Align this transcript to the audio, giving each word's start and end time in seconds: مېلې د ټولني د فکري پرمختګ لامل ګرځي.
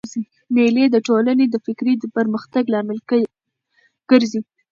مېلې 0.55 0.85
د 0.91 0.95
ټولني 1.07 1.45
د 1.49 1.55
فکري 1.65 1.93
پرمختګ 2.17 2.63
لامل 2.73 2.99
ګرځي. 4.09 4.41